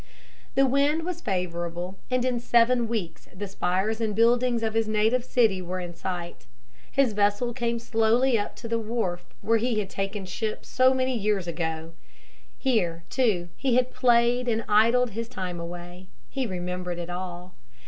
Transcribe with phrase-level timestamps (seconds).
[0.55, 5.23] The wind was favorable and in seven weeks the spires and buildings of his native
[5.23, 6.47] city were in sight.
[6.91, 11.15] His vessel came slowly up to the wharf where he had taken ship so many
[11.15, 11.93] years ago.
[12.57, 16.07] Here, too, he had played and idled his time away.
[16.31, 17.53] He remembered it all.